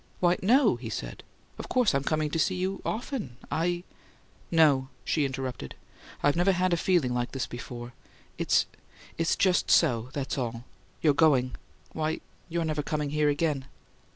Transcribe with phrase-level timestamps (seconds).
[0.19, 1.21] "Why, no," he said.
[1.59, 3.37] "Of course I'm coming to see you often.
[3.51, 3.83] I"
[4.49, 5.75] "No," she interrupted.
[6.23, 7.93] "I've never had a feeling like this before.
[8.39, 8.65] It's
[9.19, 10.63] it's just SO; that's all!
[11.03, 11.53] You're GOING
[11.93, 13.65] why, you're never coming here again!"